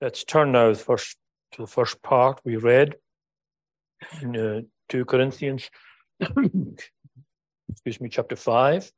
[0.00, 1.18] Let's turn now first
[1.52, 2.94] to the first part we read
[4.22, 5.70] in uh, 2 Corinthians,
[7.68, 8.90] excuse me, chapter 5.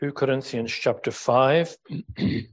[0.00, 1.76] 2 Corinthians chapter 5.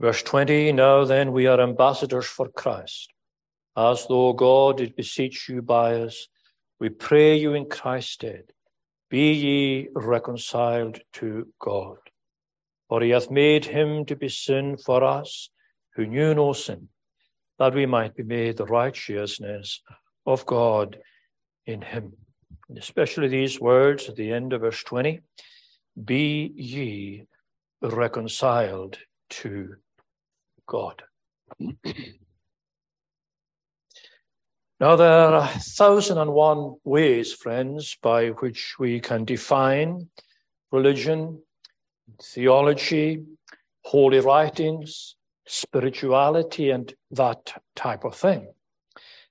[0.00, 3.12] Verse 20 Now then, we are ambassadors for Christ,
[3.76, 6.26] as though God did beseech you by us.
[6.80, 8.52] We pray you in Christ's stead
[9.10, 11.98] be ye reconciled to God.
[12.88, 15.50] For he hath made him to be sin for us
[15.96, 16.88] who knew no sin,
[17.58, 19.82] that we might be made the righteousness
[20.24, 20.98] of God
[21.66, 22.12] in him.
[22.68, 25.20] And especially these words at the end of verse 20
[26.04, 27.24] Be ye
[27.82, 28.98] reconciled
[29.30, 29.76] to
[30.66, 31.02] God.
[34.80, 40.08] Now, there are a thousand and one ways, friends, by which we can define
[40.72, 41.42] religion,
[42.22, 43.22] theology,
[43.84, 48.54] holy writings, spirituality, and that type of thing.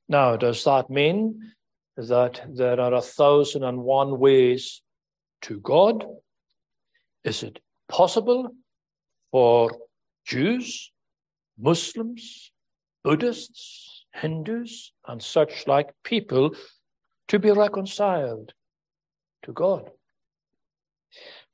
[0.08, 1.54] Now, does that mean
[1.98, 4.84] that there are a thousand and one ways
[5.42, 6.06] to God?
[7.24, 8.52] Is it possible
[9.32, 9.72] for
[10.28, 10.92] Jews,
[11.58, 12.52] Muslims,
[13.04, 16.52] Buddhists, Hindus, and such like people
[17.28, 18.54] to be reconciled
[19.44, 19.90] to God?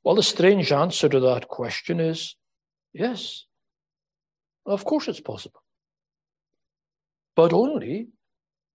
[0.04, 2.36] Well, the strange answer to that question is
[2.94, 3.46] yes.
[4.66, 5.62] Of course it's possible.
[7.36, 8.08] But only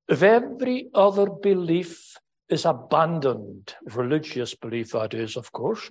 [0.09, 2.17] if every other belief
[2.49, 5.91] is abandoned, religious belief, that is, of course,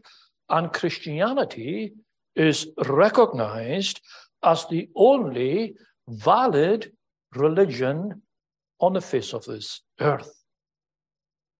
[0.49, 1.93] and Christianity
[2.35, 4.01] is recognized
[4.43, 5.75] as the only
[6.07, 6.91] valid
[7.35, 8.21] religion
[8.79, 10.43] on the face of this earth.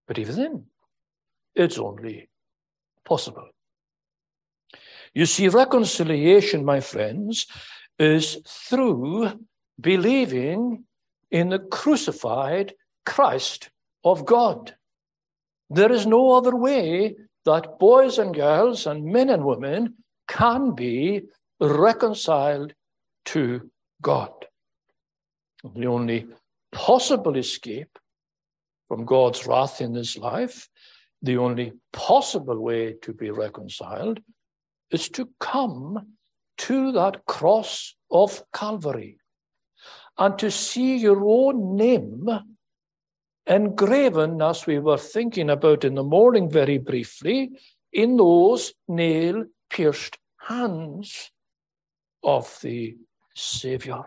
[0.08, 0.66] But even then,
[1.56, 2.30] it's only
[3.06, 3.50] possible.
[5.14, 7.48] You see, reconciliation, my friends,
[7.98, 9.40] is through
[9.80, 10.86] believing
[11.32, 12.74] in the crucified
[13.06, 13.70] Christ
[14.04, 14.76] of God.
[15.70, 17.16] There is no other way
[17.46, 19.96] that boys and girls and men and women
[20.28, 21.22] can be
[21.60, 22.74] reconciled
[23.26, 23.70] to
[24.02, 24.32] God.
[25.64, 26.28] The only
[26.72, 28.00] possible escape
[28.88, 30.70] from God's wrath in this life,
[31.22, 34.22] the only possible way to be reconciled,
[34.92, 36.16] is to come
[36.60, 39.20] to that cross of Calvary
[40.18, 42.28] and to see your own name
[43.46, 47.52] engraven, as we were thinking about in the morning very briefly,
[47.92, 51.32] in those nail pierced hands
[52.24, 52.96] of the
[53.36, 54.04] Savior.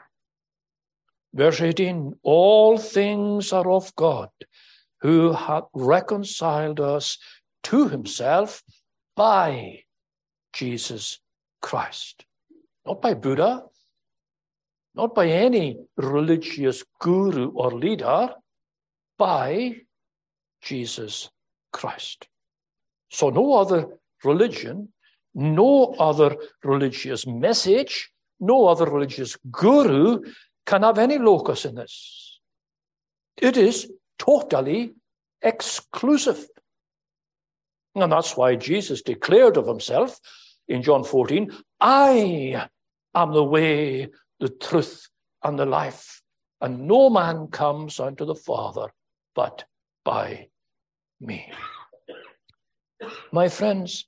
[1.34, 4.30] Verse 18 All things are of God,
[5.00, 7.18] who hath reconciled us
[7.64, 8.62] to himself
[9.16, 9.80] by
[10.52, 11.20] Jesus
[11.60, 12.24] Christ.
[12.86, 13.62] Not by Buddha,
[14.94, 18.34] not by any religious guru or leader,
[19.18, 19.76] by
[20.60, 21.30] Jesus
[21.72, 22.28] Christ.
[23.10, 23.86] So, no other
[24.24, 24.92] religion,
[25.34, 28.10] no other religious message,
[28.40, 30.20] no other religious guru
[30.66, 32.40] can have any locus in this.
[33.36, 34.94] It is totally
[35.40, 36.46] exclusive.
[37.94, 40.18] And that's why Jesus declared of himself
[40.68, 42.68] in John 14, I
[43.14, 44.08] am the way,
[44.40, 45.08] the truth,
[45.42, 46.22] and the life,
[46.60, 48.92] and no man comes unto the Father
[49.34, 49.64] but
[50.04, 50.48] by
[51.20, 51.52] me.
[53.32, 54.06] My friends,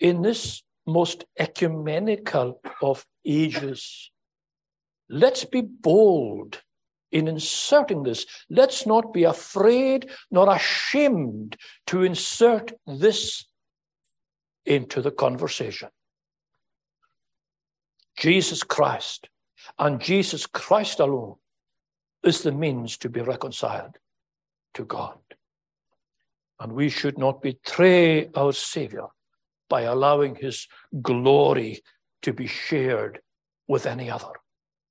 [0.00, 4.10] in this most ecumenical of ages,
[5.08, 6.62] Let's be bold
[7.12, 8.26] in inserting this.
[8.50, 11.56] Let's not be afraid nor ashamed
[11.86, 13.44] to insert this
[14.64, 15.88] into the conversation.
[18.18, 19.28] Jesus Christ
[19.78, 21.36] and Jesus Christ alone
[22.24, 23.98] is the means to be reconciled
[24.74, 25.18] to God.
[26.58, 29.06] And we should not betray our Savior
[29.68, 30.66] by allowing his
[31.02, 31.82] glory
[32.22, 33.20] to be shared
[33.68, 34.32] with any other.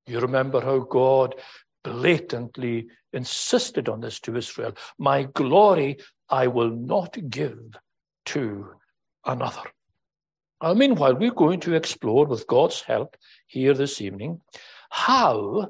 [0.07, 1.35] You remember how God
[1.83, 5.97] blatantly insisted on this to Israel My glory
[6.29, 7.59] I will not give
[8.25, 8.67] to
[9.25, 9.61] another.
[10.61, 13.15] Uh, meanwhile, we're going to explore, with God's help
[13.47, 14.41] here this evening,
[14.89, 15.67] how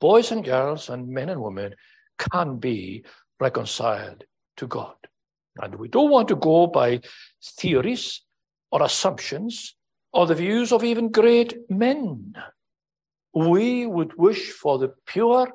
[0.00, 1.74] boys and girls and men and women
[2.18, 3.04] can be
[3.40, 4.24] reconciled
[4.56, 4.96] to God.
[5.62, 7.00] And we don't want to go by
[7.42, 8.22] theories
[8.70, 9.74] or assumptions
[10.12, 12.34] or the views of even great men
[13.46, 15.50] we would wish for the pure,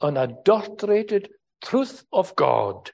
[0.00, 1.30] unadulterated
[1.62, 2.90] truth of God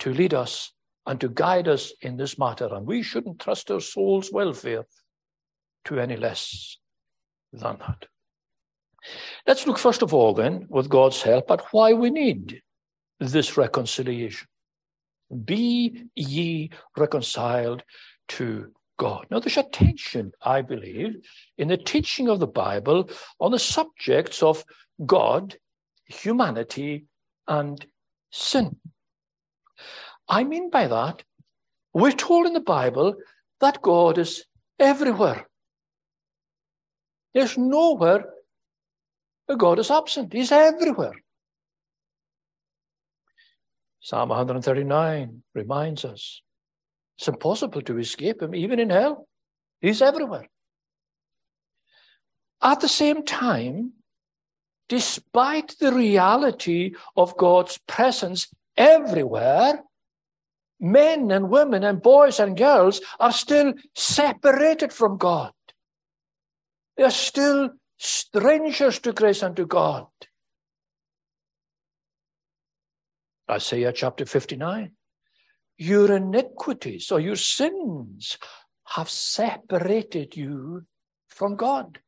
[0.00, 0.72] to lead us
[1.06, 2.68] and to guide us in this matter.
[2.72, 4.84] And we shouldn't trust our soul's welfare
[5.86, 6.78] to any less
[7.52, 8.06] than that.
[9.46, 12.60] Let's look first of all, then, with God's help, at why we need
[13.20, 14.48] this reconciliation.
[15.44, 17.82] Be ye reconciled
[18.28, 19.26] to God.
[19.30, 21.16] Now, there's a tension, I believe,
[21.56, 23.08] in the teaching of the Bible
[23.40, 24.64] on the subjects of
[25.06, 25.56] God,
[26.06, 27.06] humanity,
[27.46, 27.84] and
[28.30, 28.76] sin.
[30.28, 31.22] I mean by that,
[31.94, 33.14] we're told in the Bible
[33.60, 34.44] that God is
[34.78, 35.48] everywhere.
[37.32, 38.24] There's nowhere
[39.46, 40.32] where God is absent.
[40.32, 41.14] He's everywhere.
[44.00, 46.42] Psalm 139 reminds us
[47.18, 49.26] it's impossible to escape him, even in hell.
[49.80, 50.48] He's everywhere.
[52.62, 53.92] At the same time,
[54.88, 59.82] despite the reality of God's presence everywhere,
[60.78, 65.52] men and women and boys and girls are still separated from God.
[66.96, 70.06] They are still strangers to grace and to God.
[73.50, 74.92] Isaiah chapter 59.
[75.78, 78.36] Your iniquities or your sins
[78.84, 80.84] have separated you
[81.28, 82.00] from God.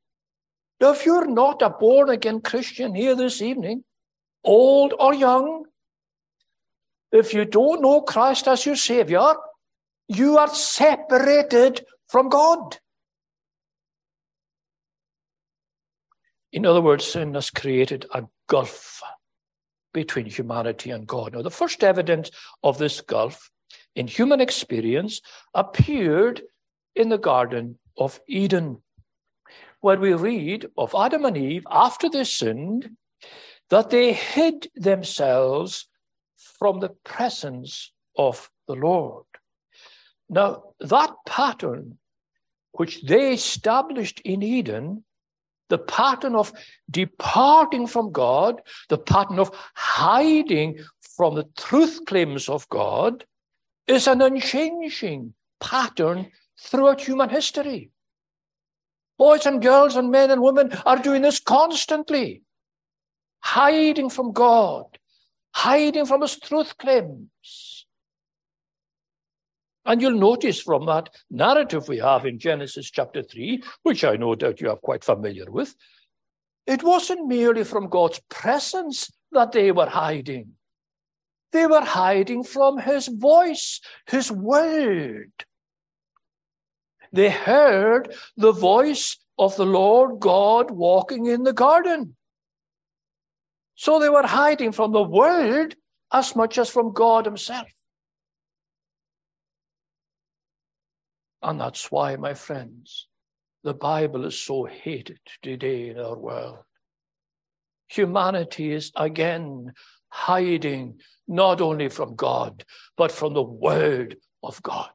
[0.80, 3.84] Now, if you're not a born again Christian here this evening,
[4.42, 5.66] old or young,
[7.12, 9.34] if you don't know Christ as your Savior,
[10.08, 12.78] you are separated from God.
[16.52, 19.02] In other words, sin has created a gulf
[19.92, 21.34] between humanity and God.
[21.34, 22.30] Now, the first evidence
[22.62, 23.50] of this gulf
[23.94, 25.20] in human experience
[25.54, 26.42] appeared
[26.94, 28.82] in the Garden of Eden,
[29.80, 32.90] where we read of Adam and Eve after they sinned
[33.68, 35.88] that they hid themselves
[36.58, 39.24] from the presence of the Lord.
[40.28, 41.98] Now, that pattern
[42.72, 45.04] which they established in Eden
[45.70, 46.52] the pattern of
[46.90, 50.80] departing from God, the pattern of hiding
[51.16, 53.24] from the truth claims of God,
[53.90, 57.90] is an unchanging pattern throughout human history.
[59.18, 62.42] Boys and girls and men and women are doing this constantly,
[63.40, 64.84] hiding from God,
[65.54, 67.86] hiding from his truth claims.
[69.84, 74.34] And you'll notice from that narrative we have in Genesis chapter 3, which I know
[74.36, 75.74] that you are quite familiar with,
[76.66, 80.52] it wasn't merely from God's presence that they were hiding.
[81.52, 85.32] They were hiding from his voice, his word.
[87.12, 92.16] They heard the voice of the Lord God walking in the garden.
[93.74, 95.74] So they were hiding from the word
[96.12, 97.68] as much as from God himself.
[101.42, 103.08] And that's why, my friends,
[103.64, 106.58] the Bible is so hated today in our world.
[107.88, 109.72] Humanity is again
[110.10, 112.64] hiding not only from God,
[112.96, 114.90] but from the Word of God.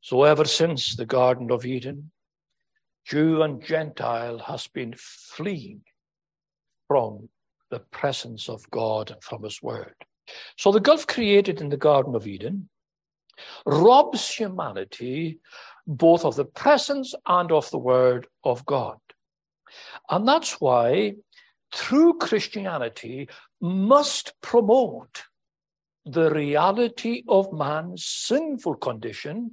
[0.00, 2.10] So, ever since the Garden of Eden,
[3.04, 5.82] Jew and Gentile has been fleeing
[6.88, 7.28] from
[7.70, 9.94] the presence of God and from His Word.
[10.56, 12.68] So, the gulf created in the Garden of Eden
[13.64, 15.40] robs humanity
[15.86, 18.98] both of the presence and of the word of God.
[20.10, 21.14] And that's why
[21.72, 23.28] true Christianity
[23.60, 25.24] must promote
[26.04, 29.50] the reality of man's sinful condition,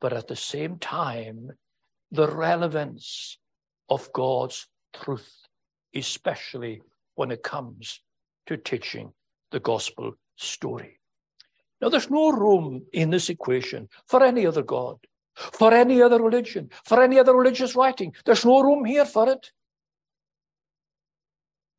[0.00, 1.50] but at the same time,
[2.10, 3.38] the relevance
[3.88, 5.46] of God's truth,
[5.94, 6.80] especially
[7.16, 8.00] when it comes
[8.46, 9.12] to teaching
[9.50, 11.00] the gospel story.
[11.80, 14.98] Now, there's no room in this equation for any other God,
[15.34, 18.14] for any other religion, for any other religious writing.
[18.24, 19.52] There's no room here for it.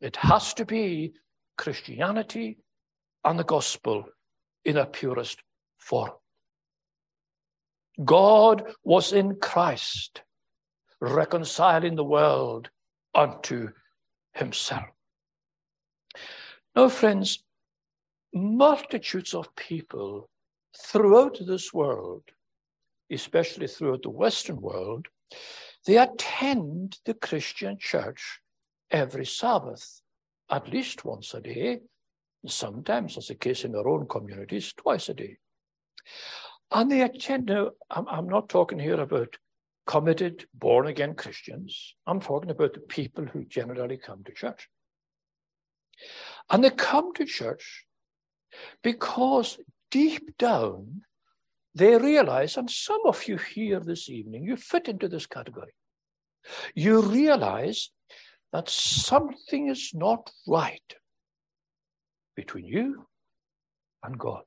[0.01, 1.13] It has to be
[1.58, 2.58] Christianity
[3.24, 4.06] and the gospel
[4.63, 5.39] in a purest
[5.77, 6.12] form.
[8.03, 10.22] God was in Christ,
[11.01, 12.70] reconciling the world
[13.13, 13.70] unto
[14.34, 14.86] himself.
[16.75, 17.44] Now, friends,
[18.34, 20.29] multitudes of people
[20.77, 22.24] throughout this world,
[23.12, 25.08] especially throughout the Western world,
[25.86, 28.39] they attend the Christian church
[28.91, 30.01] every Sabbath,
[30.50, 31.79] at least once a day,
[32.46, 35.38] sometimes, as the case in our own communities, twice a day.
[36.72, 39.38] And they attend, now, I'm, I'm not talking here about
[39.86, 41.96] committed, born again Christians.
[42.05, 44.69] I'm talking about the people who generally come to church.
[46.50, 47.86] And they come to church
[48.84, 49.60] Because
[49.91, 51.01] deep down,
[51.75, 55.74] they realize, and some of you here this evening, you fit into this category.
[56.74, 57.91] You realize
[58.51, 60.96] that something is not right
[62.36, 63.06] between you
[64.03, 64.44] and God.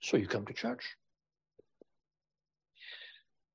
[0.00, 0.96] So you come to church.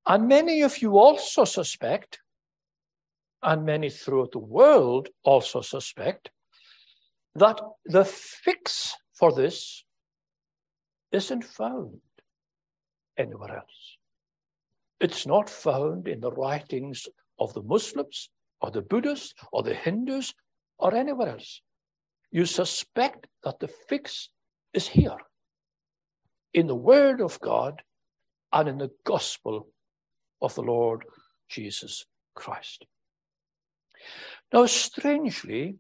[0.05, 2.19] And many of you also suspect,
[3.43, 6.29] and many throughout the world also suspect,
[7.35, 9.83] that the fix for this
[11.11, 11.99] isn't found
[13.17, 13.97] anywhere else.
[14.99, 17.07] It's not found in the writings
[17.39, 18.29] of the Muslims
[18.61, 20.33] or the Buddhists or the Hindus
[20.77, 21.61] or anywhere else.
[22.31, 24.29] You suspect that the fix
[24.73, 25.17] is here
[26.53, 27.81] in the Word of God
[28.51, 29.67] and in the gospel
[30.41, 31.05] of the Lord
[31.49, 32.85] Jesus Christ.
[34.53, 35.77] Now, strangely,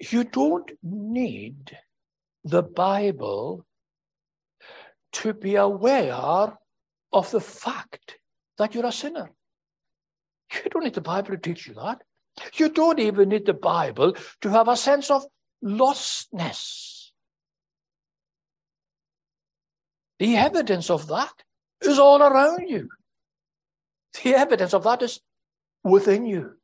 [0.00, 1.76] you don't need
[2.44, 3.66] the Bible
[5.12, 6.52] to be aware
[7.12, 8.18] of the fact
[8.58, 9.30] that you're a sinner.
[10.52, 12.02] You don't need the Bible to teach you that.
[12.54, 15.24] You don't even need the Bible to have a sense of
[15.62, 17.10] lostness.
[20.18, 21.32] The evidence of that
[21.82, 22.88] is all around you.
[24.22, 25.20] The evidence of that is
[25.84, 26.54] within you.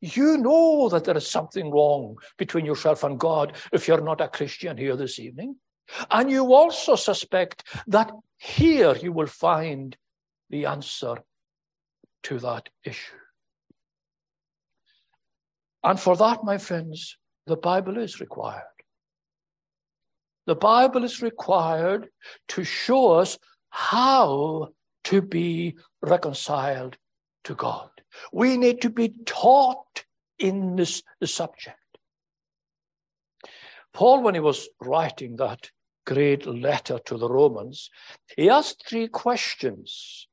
[0.00, 4.28] You know that there is something wrong between yourself and God if you're not a
[4.28, 5.56] Christian here this evening.
[6.10, 9.96] And you also suspect that here you will find
[10.50, 11.16] the answer
[12.24, 13.14] to that issue.
[15.82, 18.62] And for that, my friends, the Bible is required.
[20.46, 22.08] The Bible is required
[22.48, 23.38] to show us
[23.70, 24.68] how
[25.04, 26.96] to be reconciled
[27.44, 27.90] to God.
[28.32, 30.04] We need to be taught
[30.38, 31.78] in this subject.
[33.92, 35.70] Paul, when he was writing that
[36.06, 37.90] great letter to the Romans,
[38.36, 40.27] he asked three questions.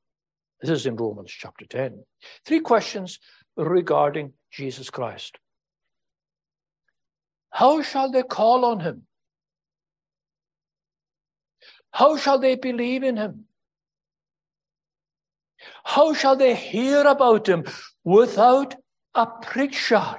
[0.60, 2.04] This is in Romans chapter 10.
[2.44, 3.18] Three questions
[3.56, 5.38] regarding Jesus Christ.
[7.50, 9.06] How shall they call on him?
[11.92, 13.44] How shall they believe in him?
[15.84, 17.64] How shall they hear about him
[18.04, 18.74] without
[19.14, 20.16] a preacher?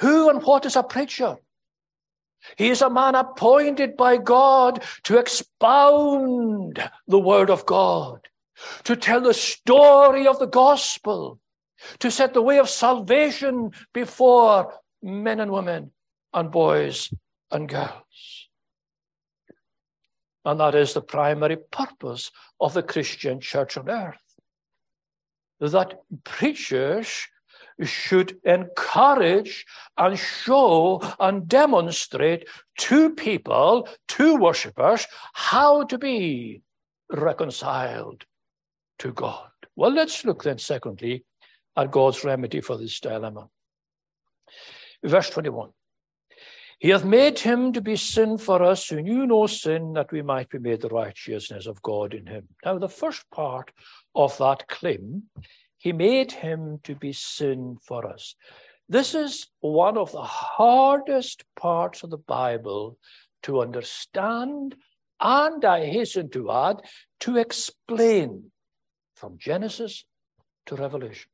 [0.00, 1.36] Who and what is a preacher?
[2.56, 8.26] He is a man appointed by God to expound the word of God,
[8.84, 11.40] to tell the story of the gospel,
[11.98, 15.90] to set the way of salvation before men and women
[16.32, 17.12] and boys
[17.50, 18.48] and girls.
[20.44, 22.30] And that is the primary purpose
[22.60, 24.18] of the Christian church on earth.
[25.60, 27.26] That preachers
[27.82, 29.64] should encourage
[29.96, 32.46] and show and demonstrate
[32.78, 36.62] to people, to worshippers, how to be
[37.10, 38.26] reconciled
[39.04, 39.50] to God.
[39.76, 41.24] Well, let's look then, secondly,
[41.76, 43.48] at God's remedy for this dilemma.
[45.04, 45.70] Verse 21.
[46.78, 50.22] He hath made him to be sin for us who knew no sin, that we
[50.22, 52.48] might be made the righteousness of God in him.
[52.64, 53.70] Now, the first part
[54.14, 55.24] of that claim
[55.78, 58.34] he made him to be sin for us.
[58.88, 62.98] This is one of the hardest parts of the Bible
[63.42, 64.76] to understand
[65.20, 66.82] and I hasten to add,
[67.20, 68.50] to explain
[69.24, 70.04] from Genesis
[70.66, 71.30] to Revelation.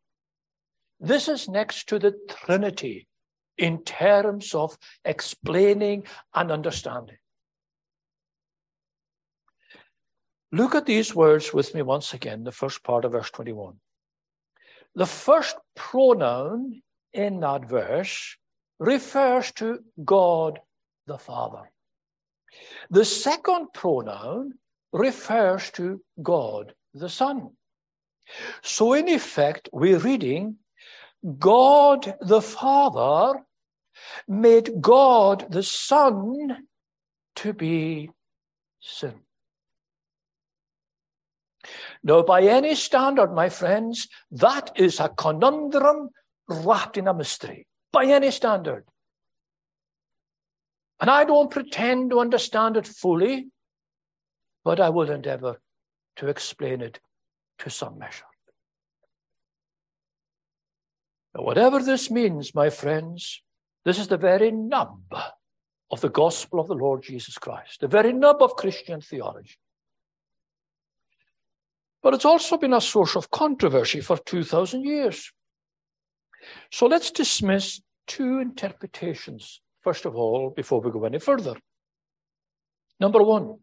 [1.00, 3.08] This is next to the Trinity
[3.58, 7.16] in terms of explaining and understanding.
[10.52, 13.74] Look at these words with me once again, the first part of verse 21.
[14.94, 16.82] The first pronoun
[17.12, 18.36] in that verse
[18.78, 20.60] refers to God
[21.08, 21.72] the Father.
[22.88, 24.54] The second pronoun
[24.92, 27.50] refers to God the Son.
[28.62, 30.56] So, in effect, we're reading
[31.38, 33.44] God the Father
[34.26, 36.66] made God the Son
[37.36, 38.10] to be
[38.80, 39.14] sin.
[42.02, 46.10] Now, by any standard, my friends, that is a conundrum
[46.48, 47.66] wrapped in a mystery.
[47.92, 48.84] By any standard.
[51.00, 53.48] And I don't pretend to understand it fully,
[54.64, 55.60] but I will endeavor
[56.16, 57.00] to explain it
[57.60, 58.24] to some measure.
[61.34, 63.42] Now, whatever this means, my friends,
[63.84, 65.02] this is the very nub
[65.90, 69.56] of the gospel of the Lord Jesus Christ, the very nub of Christian theology.
[72.02, 75.30] But it's also been a source of controversy for 2,000 years.
[76.70, 81.54] So let's dismiss two interpretations first of all, before we go any further.
[82.98, 83.58] Number one,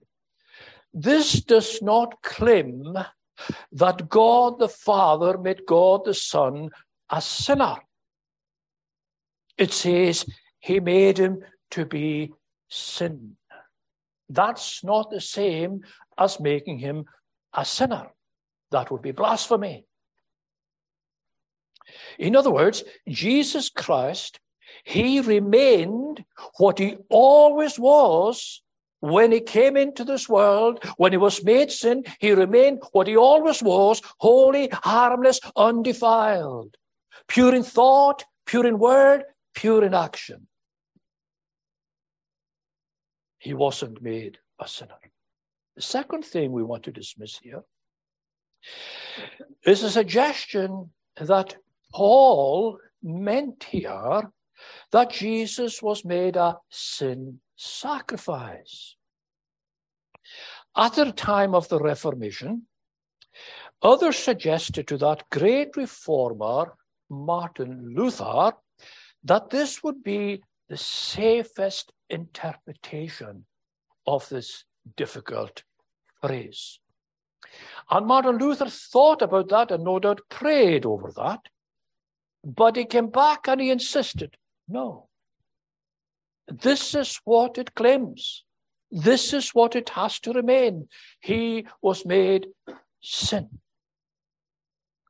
[0.94, 2.96] this does not claim
[3.72, 6.70] that God the Father made God the Son
[7.10, 7.76] a sinner.
[9.58, 10.26] It says
[10.60, 12.34] he made him to be
[12.70, 13.38] sin.
[14.30, 15.82] That's not the same
[16.18, 17.06] as making him
[17.54, 18.08] a sinner.
[18.72, 19.86] That would be blasphemy.
[22.20, 24.40] In other words, Jesus Christ,
[24.84, 26.26] he remained
[26.58, 28.62] what he always was
[29.00, 33.16] when he came into this world, when he was made sin, he remained what he
[33.16, 36.76] always was holy, harmless, undefiled,
[37.28, 39.24] pure in thought, pure in word,
[39.54, 40.48] pure in action.
[43.38, 44.96] He wasn't made a sinner.
[45.76, 47.64] The second thing we want to dismiss here
[49.64, 50.90] is a suggestion
[51.20, 51.56] that
[51.94, 54.32] Paul meant here
[54.92, 58.96] that Jesus was made a sin sacrifice.
[60.76, 62.68] At the time of the Reformation,
[63.82, 66.76] others suggested to that great reformer,
[67.10, 68.54] Martin Luther,
[69.24, 73.46] that this would be the safest interpretation
[74.06, 74.64] of this
[74.96, 75.64] difficult
[76.22, 76.80] phrase.
[77.90, 81.42] And Martin Luther thought about that and no doubt prayed over that.
[82.44, 84.38] But he came back and he insisted
[84.68, 85.07] no.
[86.48, 88.44] This is what it claims.
[88.90, 90.88] This is what it has to remain.
[91.20, 92.48] He was made
[93.02, 93.50] sin.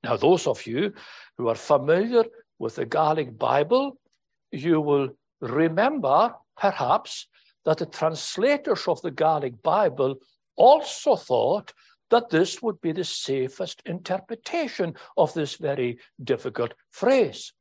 [0.03, 0.94] Now, those of you
[1.38, 2.24] who are familiar
[2.60, 3.98] with the Gaelic Bible,
[4.51, 5.10] you will
[5.41, 7.27] remember, perhaps,
[7.65, 10.15] that the translators of the Gaelic Bible
[10.56, 11.74] also thought
[12.10, 17.53] that this would be the safest interpretation of this very difficult phrase.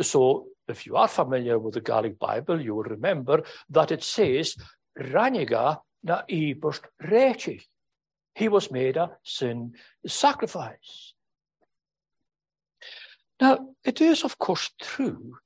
[0.00, 4.56] So if you are familiar with the Gaelic Bible, you will remember that it says,
[4.98, 7.62] Raniga na iberst rechi.
[8.34, 9.74] He was made a sin
[10.06, 11.14] sacrifice.
[13.40, 15.38] Now, it is, of course, true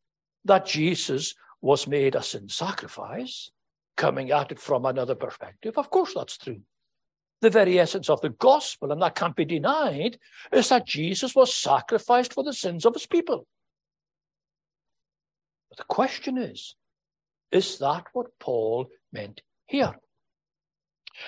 [0.44, 3.50] that Jesus was made a sin sacrifice,
[3.96, 5.78] coming at it from another perspective.
[5.78, 6.60] Of course, that's true.
[7.40, 10.18] The very essence of the gospel, and that can't be denied,
[10.52, 13.46] is that Jesus was sacrificed for the sins of his people.
[15.74, 16.76] But the question is,
[17.50, 19.96] is that what Paul meant here?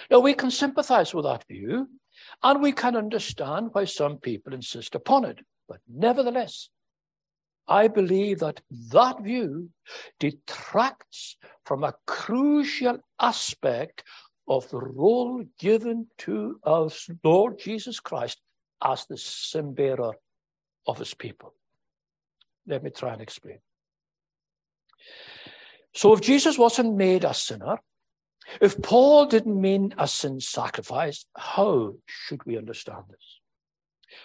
[0.08, 1.88] Now, we can sympathize with that view,
[2.44, 5.40] and we can understand why some people insist upon it.
[5.68, 6.68] But nevertheless,
[7.66, 8.60] I believe that
[8.92, 9.70] that view
[10.20, 14.04] detracts from a crucial aspect
[14.46, 18.40] of the role given to us, Lord Jesus Christ,
[18.80, 20.12] as the sin bearer
[20.86, 21.52] of his people.
[22.68, 23.58] Let me try and explain.
[25.94, 27.78] So if Jesus wasn't made a sinner,
[28.60, 33.40] if Paul didn't mean a sin sacrifice, how should we understand this?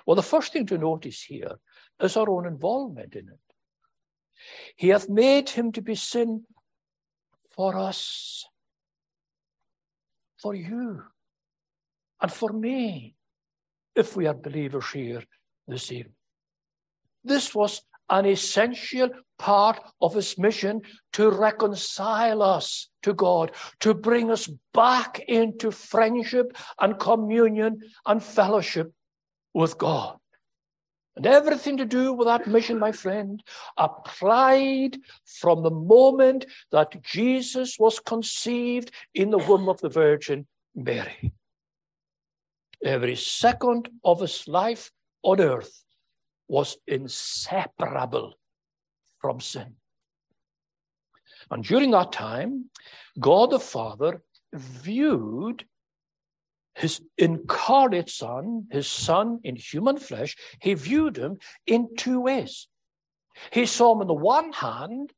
[0.05, 1.55] Well, the first thing to notice here
[1.99, 3.39] is our own involvement in it.
[4.75, 6.43] He hath made him to be sin
[7.49, 8.45] for us,
[10.41, 11.03] for you,
[12.21, 13.15] and for me,
[13.95, 15.23] if we are believers here
[15.67, 16.15] this evening.
[17.23, 20.81] This was an essential part of his mission
[21.13, 28.93] to reconcile us to God, to bring us back into friendship and communion and fellowship
[29.53, 30.17] with God.
[31.15, 33.43] And everything to do with that mission, my friend,
[33.77, 41.33] applied from the moment that Jesus was conceived in the womb of the Virgin Mary.
[42.83, 44.91] Every second of his life
[45.23, 45.83] on earth
[46.51, 48.33] was inseparable
[49.19, 49.75] from sin.
[51.49, 52.65] And during that time,
[53.17, 54.21] God the Father
[54.53, 55.63] viewed
[56.75, 62.67] his incarnate Son, his Son in human flesh, he viewed him in two ways.
[63.51, 65.13] He saw him on the one hand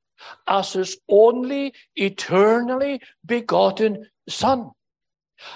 [0.46, 4.70] as his only eternally begotten Son.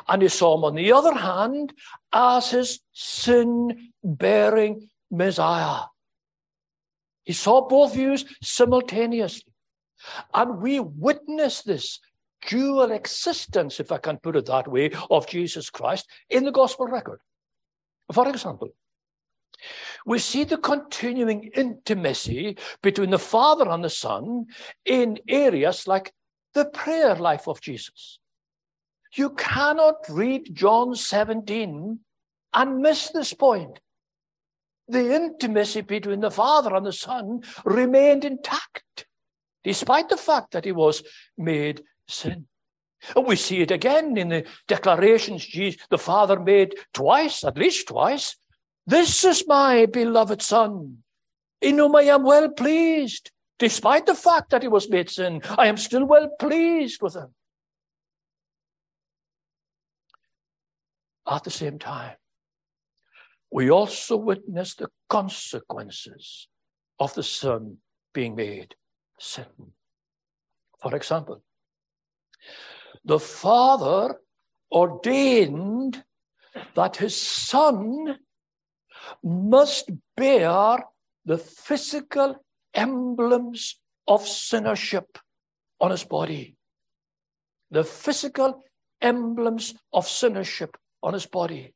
[0.07, 1.71] And he saw him on the other hand
[2.11, 5.85] as his sin bearing Messiah.
[7.23, 9.53] He saw both views simultaneously.
[10.33, 11.99] And we witness this
[12.47, 16.87] dual existence, if I can put it that way, of Jesus Christ in the gospel
[16.87, 17.19] record.
[18.13, 18.69] For example,
[20.05, 24.45] we see the continuing intimacy between the Father and the Son
[24.85, 26.13] in areas like
[26.53, 28.19] the prayer life of Jesus.
[29.15, 31.99] You cannot read John 17
[32.53, 33.79] and miss this point
[34.87, 39.05] the intimacy between the Father and the Son remained intact.
[39.63, 41.03] despite the fact that he was
[41.37, 42.47] made sin.
[43.15, 47.89] And we see it again in the declarations Jesus, the Father made twice, at least
[47.89, 48.37] twice.
[48.85, 51.03] This is my beloved Son,
[51.61, 53.29] in whom I am well pleased.
[53.59, 57.33] Despite the fact that he was made sin, I am still well pleased with him.
[61.29, 62.15] At the same time,
[63.51, 66.47] we also witness the consequences
[66.99, 67.77] of the Son
[68.13, 68.75] being made
[69.19, 69.45] sin.
[70.81, 71.41] For example,
[73.03, 74.15] the Father
[74.71, 76.03] ordained
[76.75, 78.17] that his Son
[79.23, 80.79] must bear
[81.25, 85.17] the physical emblems of sinnership
[85.79, 86.55] on his body.
[87.71, 88.63] The physical
[89.01, 91.73] emblems of sinnership on his body.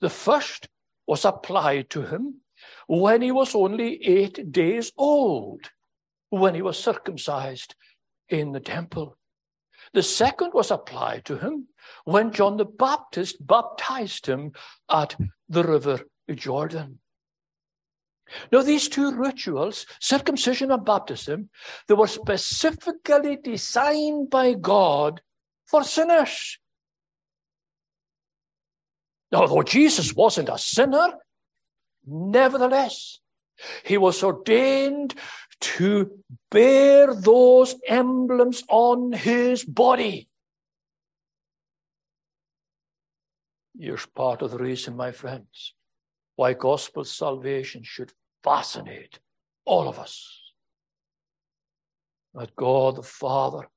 [0.00, 0.68] The first
[1.06, 2.40] was applied to him
[2.86, 5.70] when he was only eight days old,
[6.30, 7.74] when he was circumcised
[8.28, 9.16] in the temple.
[9.92, 11.68] The second was applied to him
[12.04, 14.52] when John the Baptist baptized him
[14.90, 15.16] at
[15.48, 16.00] the river
[16.34, 17.00] Jordan.
[18.52, 21.50] Now, these two rituals, circumcision and baptism,
[21.88, 25.20] they were specifically designed by God
[25.66, 26.58] for sinners.
[29.32, 31.14] Now, though Jesus wasn't a sinner,
[32.06, 33.20] nevertheless,
[33.84, 35.14] he was ordained
[35.60, 36.10] to
[36.50, 40.28] bear those emblems on his body.
[43.78, 45.74] Here's part of the reason, my friends,
[46.36, 48.12] why gospel salvation should
[48.42, 49.20] fascinate
[49.64, 50.38] all of us.
[52.34, 53.68] That God the Father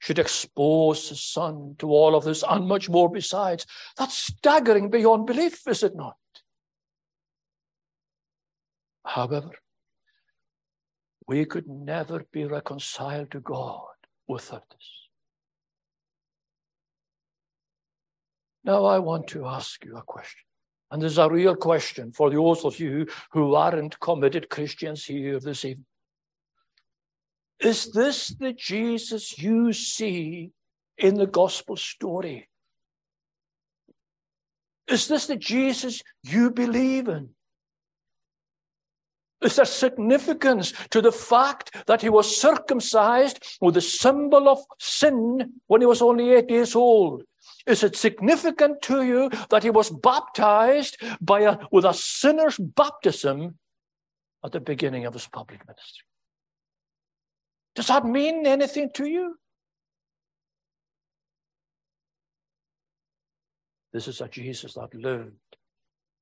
[0.00, 3.66] should expose the Son to all of this and much more besides.
[3.96, 6.16] That's staggering beyond belief, is it not?
[9.04, 9.50] However,
[11.28, 13.94] we could never be reconciled to God
[14.26, 15.08] without this.
[18.64, 20.40] Now, I want to ask you a question.
[20.90, 25.38] And this is a real question for those of you who aren't committed Christians here
[25.38, 25.86] this evening.
[27.60, 30.52] Is this the Jesus you see
[30.96, 32.48] in the gospel story?
[34.88, 37.30] Is this the Jesus you believe in?
[39.42, 45.52] Is there significance to the fact that he was circumcised with the symbol of sin
[45.66, 47.22] when he was only eight years old?
[47.66, 53.58] Is it significant to you that he was baptized by a, with a sinner's baptism
[54.44, 56.04] at the beginning of his public ministry?
[57.80, 59.36] Does that mean anything to you?
[63.90, 65.56] This is a Jesus that lived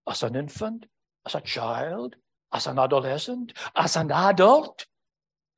[0.09, 0.87] as an infant,
[1.27, 2.15] as a child,
[2.53, 4.87] as an adolescent, as an adult,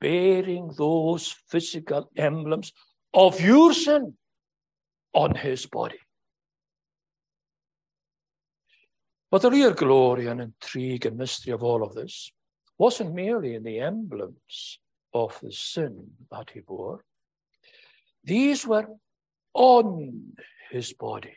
[0.00, 2.72] bearing those physical emblems
[3.12, 4.14] of your sin
[5.12, 6.00] on his body.
[9.30, 12.32] But the real glory and intrigue and mystery of all of this
[12.78, 14.78] wasn't merely in the emblems
[15.12, 17.04] of the sin that he bore.
[18.24, 18.86] These were
[19.54, 20.34] on
[20.70, 21.36] his body.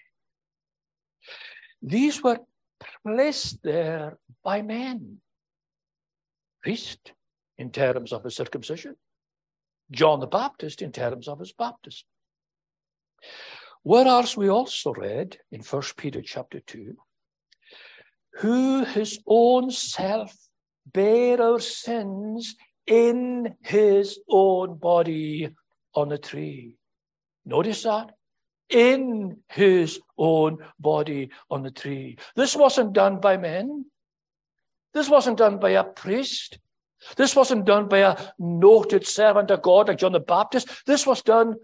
[1.81, 2.39] These were
[3.05, 5.17] placed there by men.
[6.62, 7.13] Priest
[7.57, 8.95] in terms of his circumcision,
[9.91, 12.07] John the Baptist in terms of his baptism.
[13.83, 16.95] Whereas we also read in 1 Peter chapter 2,
[18.36, 20.33] who his own self
[20.86, 22.55] bare our sins
[22.88, 25.50] in his own body
[25.96, 26.78] on the tree.
[27.46, 28.12] Notice that?
[28.69, 32.17] In his own body on the tree.
[32.36, 33.86] This wasn't done by men.
[34.93, 36.60] This wasn't done by a priest.
[37.17, 40.69] This wasn't done by a noted servant of God like John the Baptist.
[40.86, 41.56] This was done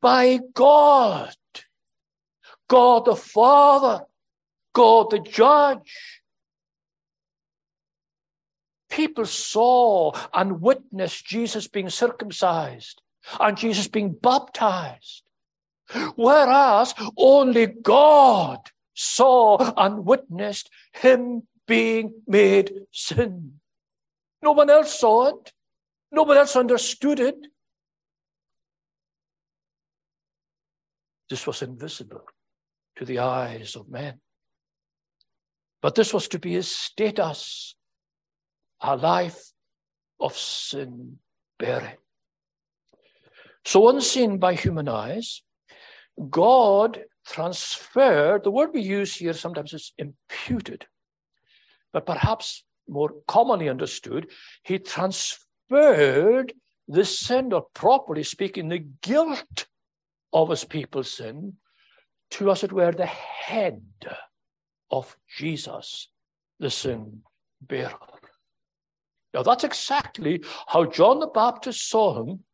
[0.00, 1.34] by God.
[2.68, 4.04] God the Father,
[4.72, 6.22] God the Judge.
[8.94, 13.02] People saw and witnessed Jesus being circumcised
[13.40, 15.24] and Jesus being baptized.
[16.14, 18.58] Whereas only God
[18.94, 23.54] saw and witnessed him being made sin.
[24.40, 25.52] No one else saw it.
[26.12, 27.48] No one else understood it.
[31.28, 32.24] This was invisible
[32.94, 34.20] to the eyes of men.
[35.82, 37.74] But this was to be his status,
[38.80, 39.52] a life
[40.20, 41.18] of sin
[41.58, 41.96] bearing.
[43.64, 45.42] So unseen by human eyes,
[46.30, 50.86] God transferred, the word we use here sometimes is imputed,
[51.92, 54.30] but perhaps more commonly understood,
[54.62, 56.52] he transferred
[56.86, 59.66] the sin, or properly speaking, the guilt
[60.32, 61.54] of his people's sin
[62.32, 63.82] to, as it were, the head
[64.90, 66.08] of Jesus,
[66.60, 67.22] the sin
[67.62, 67.94] bearer.
[69.34, 72.44] Now, that's exactly how John the Baptist saw him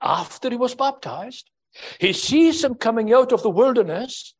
[0.00, 1.50] after he was baptized.
[2.00, 4.34] He sees him coming out of the wilderness,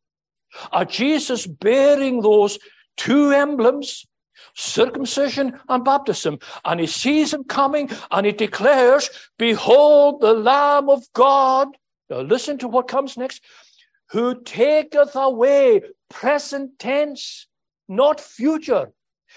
[0.73, 2.59] a Jesus bearing those
[2.97, 4.07] two emblems
[4.55, 6.39] circumcision and baptism.
[6.65, 11.69] And he sees him coming and he declares, Behold the Lamb of God.
[12.09, 13.43] Now listen to what comes next.
[14.11, 17.49] Who taketh away, present tense,
[17.89, 18.93] not future.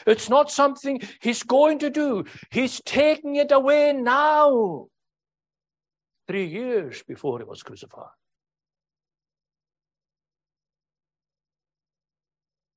[0.05, 2.25] It's not something he's going to do.
[2.51, 4.87] He's taking it away now.
[6.27, 8.09] Three years before he was crucified.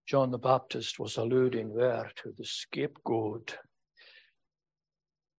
[0.06, 3.56] John the Baptist was alluding there to the scapegoat.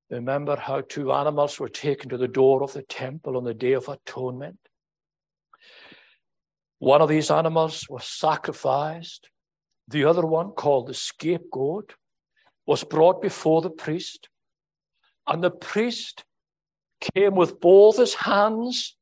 [0.09, 3.73] Remember how two animals were taken to the door of the temple on the Day
[3.73, 4.57] of Atonement?
[6.79, 9.29] One of these animals was sacrificed.
[9.93, 11.93] The other one, called the scapegoat,
[12.65, 14.27] was brought before the priest.
[15.27, 16.25] And the priest
[16.99, 18.97] came with both his hands,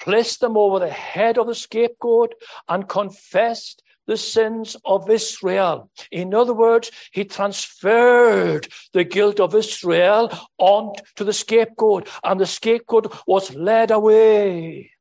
[0.00, 2.36] placed them over the head of the scapegoat,
[2.68, 5.90] and confessed the sins of Israel.
[6.12, 13.12] In other words, he transferred the guilt of Israel onto the scapegoat, and the scapegoat
[13.26, 14.92] was led away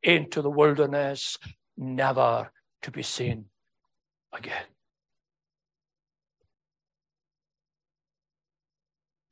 [0.00, 1.38] into the wilderness,
[1.76, 3.46] never to be seen
[4.32, 4.71] again.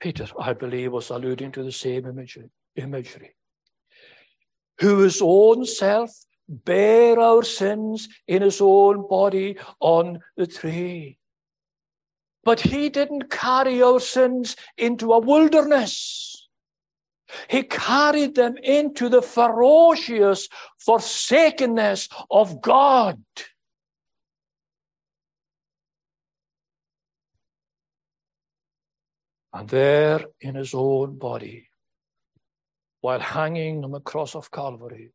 [0.00, 2.50] Peter, I believe, was alluding to the same imagery.
[2.74, 3.34] imagery.
[4.80, 6.10] Who his own self
[6.48, 11.18] bare our sins in his own body on the tree.
[12.42, 16.48] But he didn't carry our sins into a wilderness.
[17.48, 23.22] He carried them into the ferocious forsakenness of God.
[29.52, 31.68] And there in his own body,
[33.00, 35.12] while hanging on the cross of Calvary,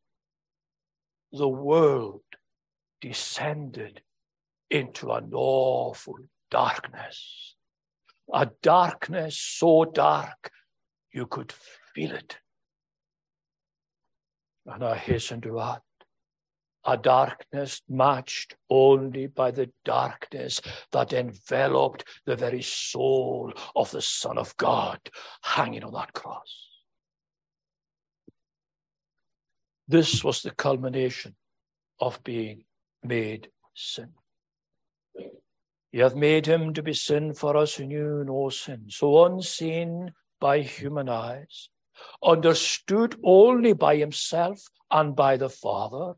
[1.32, 2.22] the world
[3.00, 4.02] descended
[4.70, 6.18] into an awful
[6.50, 7.56] darkness.
[8.34, 10.52] A darkness so dark
[11.14, 11.54] you could
[11.94, 12.38] feel it.
[14.66, 15.82] And I hasten to add,
[16.86, 24.38] a darkness matched only by the darkness that enveloped the very soul of the Son
[24.38, 25.00] of God
[25.42, 26.70] hanging on that cross.
[29.88, 31.36] This was the culmination
[32.00, 32.66] of being
[33.04, 34.10] made sin.
[35.92, 40.12] You have made him to be sin for us who knew no sin, so unseen
[40.42, 41.70] by human eyes,
[42.22, 46.16] understood only by himself and by the Father.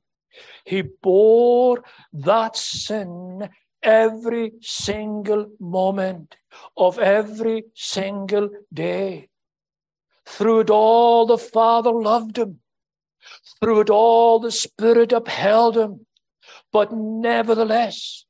[0.66, 3.50] He bore that sin
[3.82, 6.38] every single moment
[6.76, 9.30] of every single day.
[10.26, 12.60] Through it all, the Father loved him
[13.60, 16.06] through it all, the Spirit upheld him.
[16.72, 18.26] But nevertheless,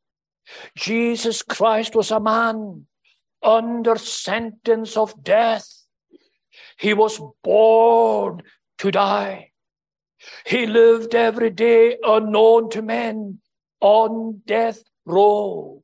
[0.75, 2.87] Jesus Christ was a man
[3.43, 5.67] under sentence of death.
[6.79, 8.43] He was born
[8.79, 9.51] to die.
[10.45, 13.39] He lived every day unknown to men
[13.79, 15.83] on death row.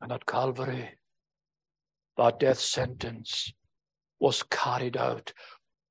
[0.00, 0.90] And at Calvary,
[2.16, 3.52] that death sentence
[4.20, 5.32] was carried out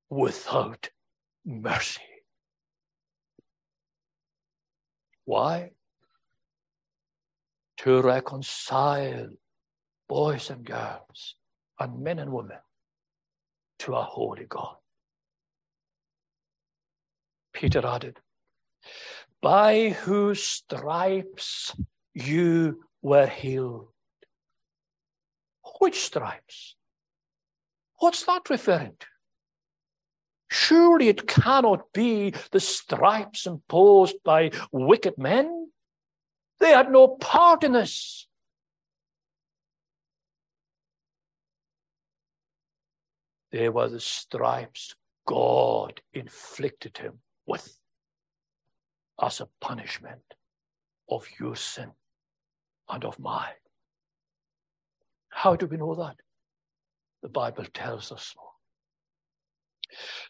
[0.09, 0.89] without
[1.45, 2.01] mercy.
[5.25, 5.71] Why?
[7.77, 9.29] To reconcile
[10.07, 11.35] boys and girls
[11.79, 12.59] and men and women
[13.79, 14.75] to a holy God.
[17.53, 18.19] Peter added,
[19.41, 21.75] By whose stripes
[22.13, 23.87] you were healed.
[25.79, 26.75] Which stripes?
[27.99, 29.05] What's that referring to?
[30.49, 35.71] Surely it cannot be the stripes imposed by wicked men.
[36.59, 38.26] They had no part in this.
[43.51, 47.77] They were the stripes God inflicted him with
[49.21, 50.35] as a punishment
[51.09, 51.91] of your sin
[52.89, 53.61] and of mine.
[55.29, 56.15] How do we know that?
[57.21, 58.41] The Bible tells us so.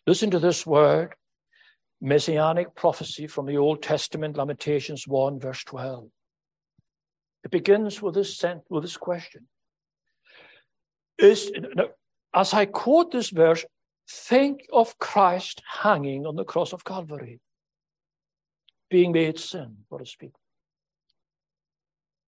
[0.05, 1.15] Listen to this word
[2.01, 6.07] messianic prophecy from the Old Testament, Lamentations 1, verse 12.
[7.43, 9.47] It begins with this, sent, with this question
[11.17, 11.51] is,
[12.37, 13.65] as I quote this verse,
[14.07, 17.39] think of Christ hanging on the cross of Calvary,
[18.89, 20.33] being made sin, so to speak.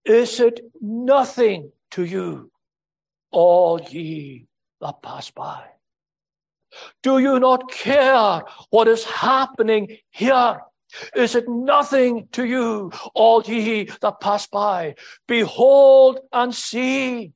[0.04, 2.52] Is it nothing to you,
[3.30, 4.48] all ye
[4.82, 5.64] that pass by?
[7.04, 8.42] Do you not care
[8.72, 10.62] what is happening here?
[11.16, 14.96] Is it nothing to you, all ye that pass by?
[15.28, 17.34] Behold and see.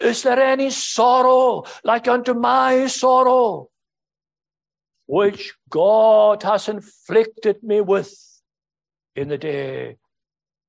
[0.00, 3.68] Is there any sorrow like unto my sorrow,
[5.06, 8.12] which God has inflicted me with
[9.14, 9.96] in the day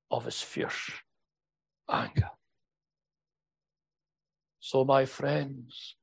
[0.09, 0.91] of his fierce
[1.89, 2.29] anger?
[4.59, 5.95] So, my friends,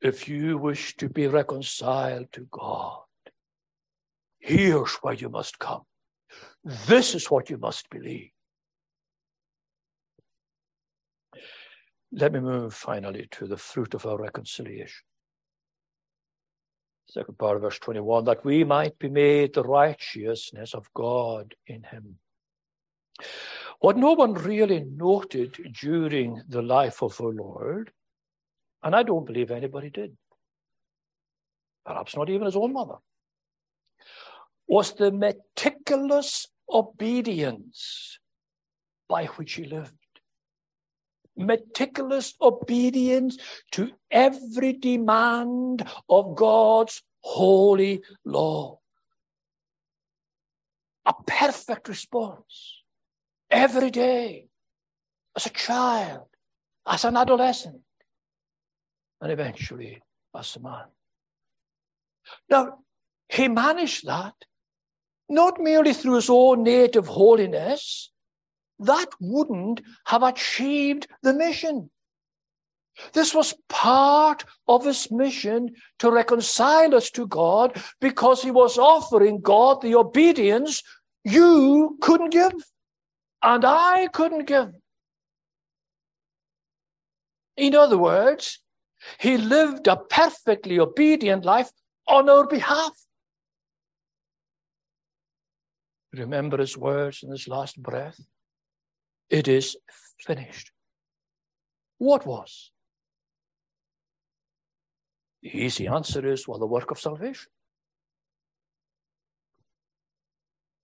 [0.00, 3.04] if you wish to be reconciled to God,
[4.38, 5.82] here's where you must come.
[6.86, 8.30] This is what you must believe.
[12.12, 15.04] Let me move finally to the fruit of our reconciliation.
[17.06, 21.82] Second part of verse 21 that we might be made the righteousness of God in
[21.82, 22.18] him.
[23.80, 27.92] What no one really noted during the life of our Lord
[28.82, 30.16] and I don't believe anybody did.
[31.84, 32.96] Perhaps not even his own mother.
[34.66, 38.18] Was the meticulous obedience
[39.08, 39.94] by which he lived.
[41.38, 43.38] Meticulous obedience
[43.70, 48.80] to every demand of God's holy law.
[51.06, 52.82] A perfect response
[53.50, 54.48] every day
[55.36, 56.26] as a child,
[56.84, 57.82] as an adolescent,
[59.20, 60.02] and eventually
[60.36, 60.86] as a man.
[62.50, 62.78] Now,
[63.28, 64.34] he managed that
[65.28, 68.10] not merely through his own native holiness,
[68.80, 71.90] that wouldn't have achieved the mission.
[73.12, 79.40] This was part of his mission to reconcile us to God because he was offering
[79.40, 80.82] God the obedience
[81.24, 82.52] you couldn't give
[83.42, 84.70] and I couldn't give.
[87.56, 88.60] In other words,
[89.18, 91.70] he lived a perfectly obedient life
[92.06, 92.92] on our behalf.
[96.12, 98.20] Remember his words in his last breath?
[99.30, 99.76] It is
[100.18, 100.72] finished.
[101.98, 102.70] What was?
[105.42, 107.50] The easy answer is well, the work of salvation.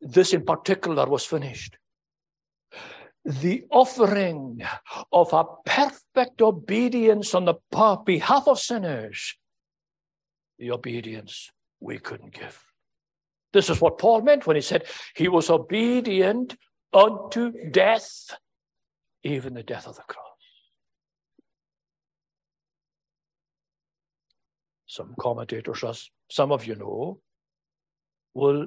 [0.01, 1.79] This in particular was finished
[3.25, 4.63] the offering
[5.11, 7.55] of a perfect obedience on the
[8.05, 9.35] behalf of sinners,
[10.59, 12.63] the obedience we couldn't give.
[13.53, 14.85] This is what Paul meant when he said
[15.17, 16.57] he was obedient
[16.95, 18.37] unto death,
[19.23, 20.25] even the death of the cross.
[24.87, 27.19] Some commentators, as some of you know,
[28.35, 28.67] will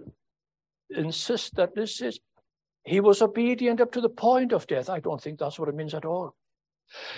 [0.90, 2.20] insist that this is
[2.84, 4.90] he was obedient up to the point of death.
[4.90, 6.36] I don't think that's what it means at all.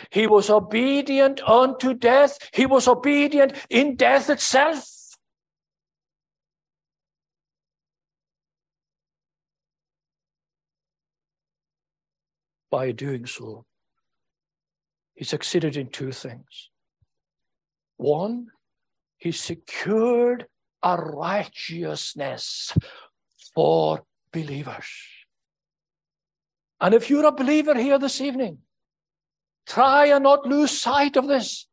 [0.10, 2.40] He was obedient unto death.
[2.54, 4.99] He was obedient in death itself.
[12.72, 13.66] By doing so,
[15.16, 16.70] he succeeded in two things.
[17.98, 18.48] One,
[19.18, 20.46] he secured
[20.82, 22.74] a righteousness
[23.54, 24.86] for believers.
[26.80, 28.60] And if you're a believer here this evening,
[29.68, 31.68] try and not lose sight of this.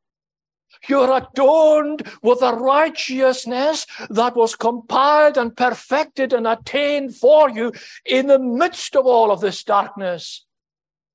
[0.88, 7.72] You're adorned with a righteousness that was compiled and perfected and attained for you
[8.04, 10.45] in the midst of all of this darkness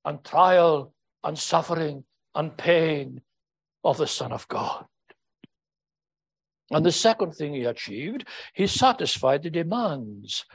[0.04, 0.92] and trial
[1.24, 3.20] and suffering and pain
[3.84, 4.86] of the Son of God.
[6.70, 10.46] And the second thing he achieved, he satisfied the demands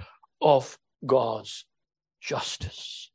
[0.42, 1.66] of God's
[2.20, 3.12] justice.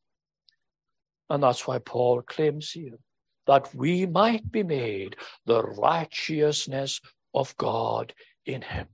[1.29, 2.99] And that's why Paul claims here
[3.47, 7.01] that we might be made the righteousness
[7.35, 8.15] of God
[8.47, 8.87] in him.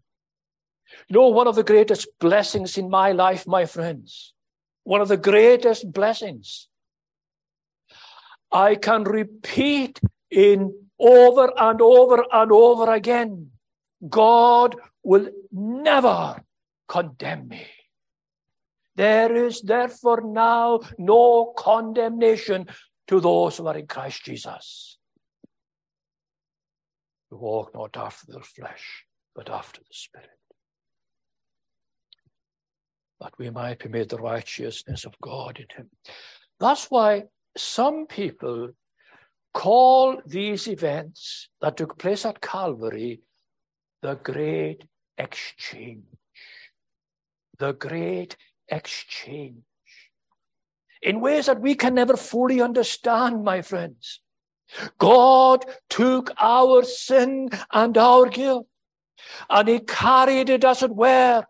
[1.09, 4.33] You know, one of the greatest blessings in my life, my friends,
[4.85, 6.69] one of the greatest blessings,
[8.51, 13.51] I can repeat in over and over and over again
[14.09, 16.43] God will never
[16.87, 17.67] condemn me.
[18.95, 22.67] There is therefore now no condemnation
[23.09, 24.99] to those who are in Christ Jesus,
[27.31, 30.31] who walk not after the flesh, but after the Spirit.
[33.21, 35.91] That we might be made the righteousness of God in Him.
[36.61, 37.25] That's why
[37.57, 38.71] some people
[39.55, 43.21] call these events that took place at Calvary
[44.03, 44.85] the great
[45.17, 46.05] exchange.
[47.59, 48.37] The great
[48.69, 49.65] exchange.
[51.03, 54.21] In ways that we can never fully understand, my friends.
[54.99, 58.67] God took our sin and our guilt
[59.51, 61.45] and he carried it, as it were,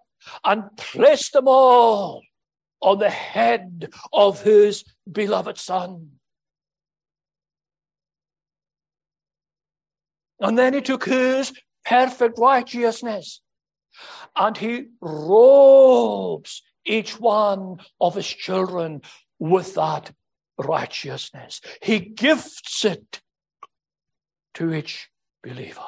[0.44, 2.22] and placed them all
[2.80, 6.12] on the head of his beloved Son.
[10.40, 11.52] And then he took his
[11.84, 13.40] perfect righteousness
[14.36, 19.02] and he robes each one of his children
[19.38, 20.12] with that
[20.58, 21.60] righteousness.
[21.82, 23.20] He gifts it
[24.54, 25.08] to each
[25.42, 25.80] believer.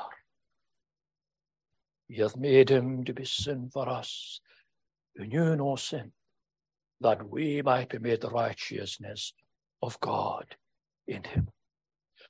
[2.08, 4.40] He hath made him to be sin for us,
[5.16, 6.12] who knew no sin,
[7.00, 9.32] that we might be made the righteousness
[9.82, 10.56] of God
[11.06, 11.48] in him.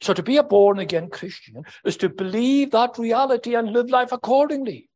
[0.00, 4.12] So to be a born again Christian is to believe that reality and live life
[4.12, 4.88] accordingly.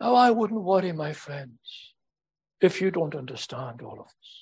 [0.00, 1.94] Now, I wouldn't worry, my friends,
[2.60, 4.40] if you don't understand all of this.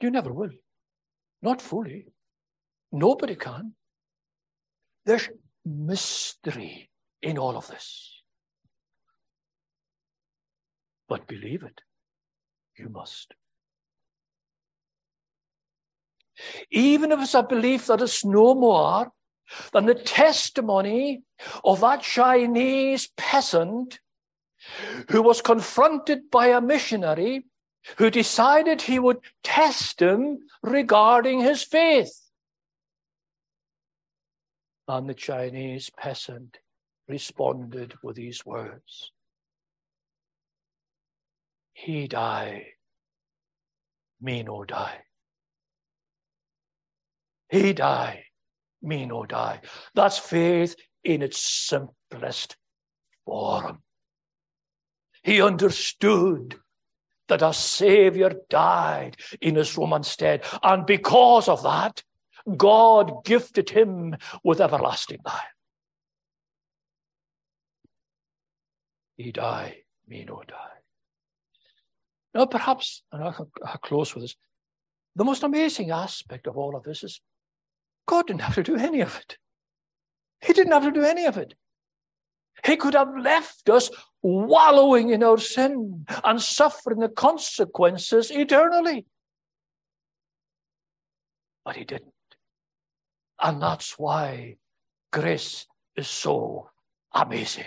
[0.00, 0.50] You never will.
[1.42, 2.06] Not fully.
[2.92, 3.74] Nobody can.
[5.06, 5.28] There's
[5.64, 6.90] mystery
[7.22, 8.19] in all of this.
[11.10, 11.80] But believe it,
[12.78, 13.34] you must.
[16.70, 19.10] Even if it's a belief that is no more
[19.72, 21.24] than the testimony
[21.64, 23.98] of that Chinese peasant
[25.10, 27.44] who was confronted by a missionary
[27.96, 32.30] who decided he would test him regarding his faith.
[34.86, 36.58] And the Chinese peasant
[37.08, 39.10] responded with these words
[41.82, 42.66] He die,
[44.20, 44.98] me no die.
[47.48, 48.24] He die,
[48.82, 49.60] me no die.
[49.94, 52.56] That's faith in its simplest
[53.24, 53.78] form.
[55.22, 56.60] He understood
[57.28, 60.44] that a Savior died in his Roman stead.
[60.62, 62.02] And because of that,
[62.58, 65.54] God gifted him with everlasting life.
[69.16, 69.76] He died,
[70.06, 70.79] me no die.
[72.34, 74.36] Now, perhaps, and I'll, I'll close with this,
[75.16, 77.20] the most amazing aspect of all of this is
[78.06, 79.36] God didn't have to do any of it.
[80.40, 81.54] He didn't have to do any of it.
[82.64, 83.90] He could have left us
[84.22, 89.06] wallowing in our sin and suffering the consequences eternally.
[91.64, 92.12] But he didn't.
[93.40, 94.56] And that's why
[95.12, 95.66] grace
[95.96, 96.70] is so
[97.12, 97.64] amazing.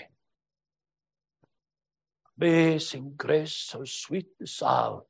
[2.40, 5.04] Amazing grace, how sweet the sound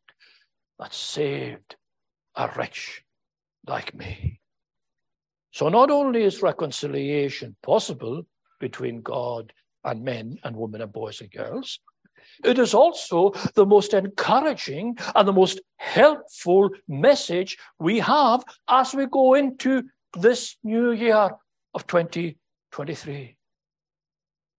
[0.80, 1.76] that saved
[2.36, 3.04] a wretch
[3.66, 4.42] like me.
[5.52, 8.26] So not only is reconciliation possible
[8.60, 9.54] between God
[9.84, 11.80] and men and women and boys and girls,
[12.44, 19.06] it is also the most encouraging and the most helpful message we have as we
[19.06, 19.84] go into
[20.18, 21.30] this new year
[21.74, 23.38] of 2023.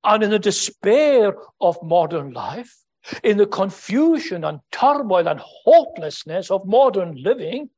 [0.05, 2.77] And in the despair of modern life,
[3.23, 7.71] in the confusion and turmoil and hopelessness of modern living,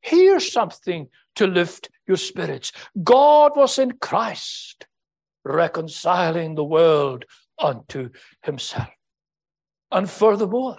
[0.00, 2.72] here's something to lift your spirits.
[3.02, 4.86] God was in Christ,
[5.44, 7.24] reconciling the world
[7.58, 8.10] unto
[8.42, 8.88] himself.
[9.90, 10.78] And furthermore,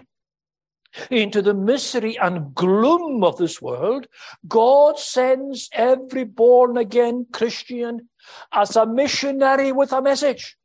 [1.10, 4.08] into the misery and gloom of this world,
[4.48, 8.10] God sends every born again Christian
[8.52, 10.56] as a missionary with a message.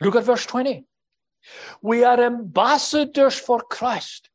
[0.00, 0.84] Look at verse 20.
[1.82, 4.30] We are ambassadors for Christ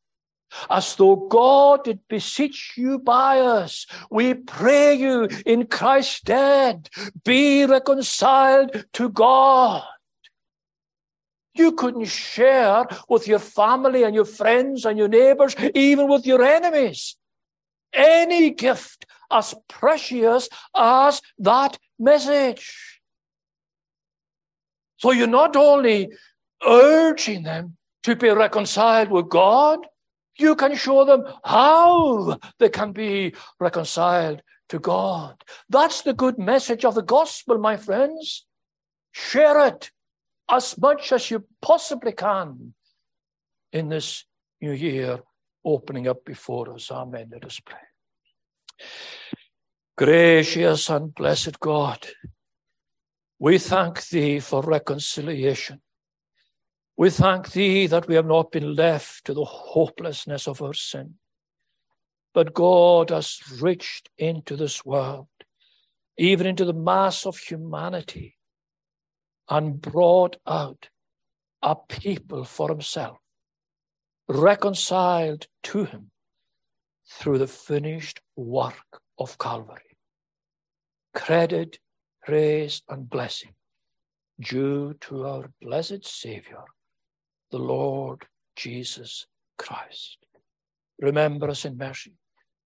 [0.70, 3.86] as though God did beseech you by us.
[4.10, 6.90] We pray you in Christ's stead,
[7.24, 9.84] be reconciled to God.
[11.54, 16.42] You couldn't share with your family and your friends and your neighbors, even with your
[16.42, 17.18] enemies,
[17.94, 22.91] any gift as precious as that message.
[25.02, 26.12] So you're not only
[26.64, 29.80] urging them to be reconciled with God,
[30.38, 35.44] you can show them how they can be reconciled to God.
[35.70, 38.46] That's the good message of the gospel, my friends.
[39.12, 39.90] Share it
[40.50, 42.76] as much as you possibly can
[43.74, 44.26] in this
[44.62, 45.20] new year
[45.66, 46.92] opening up before us.
[46.92, 47.30] Amen.
[47.32, 47.78] Let us pray.
[49.98, 52.06] Gracious and blessed God,
[53.42, 55.82] we thank thee for reconciliation.
[56.96, 61.16] We thank thee that we have not been left to the hopelessness of our sin.
[62.36, 65.26] But God has reached into this world,
[66.20, 68.38] even into the mass of humanity,
[69.50, 70.90] and brought out
[71.64, 73.18] a people for himself,
[74.30, 76.12] reconciled to him
[77.10, 79.98] through the finished work of Calvary.
[81.16, 81.80] Credit,
[82.24, 83.54] praise, and blessing
[84.40, 86.64] due to our blessed Savior,
[87.52, 90.18] the Lord Jesus Christ.
[91.00, 92.14] Remember us in mercy.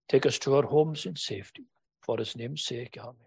[0.10, 1.64] Take us to our homes in safety.
[2.02, 3.25] For his name's sake, Amen.